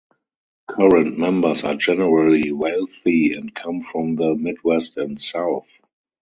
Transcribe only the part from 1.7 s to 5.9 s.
generally wealthy and come from the Midwest and South.